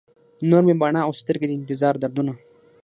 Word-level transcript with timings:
نور 0.49 0.63
مې 0.67 0.75
باڼه 0.81 0.99
او 1.05 1.11
سترګي، 1.21 1.45
د 1.47 1.51
انتظار 1.59 1.95
دردونه 2.01 2.33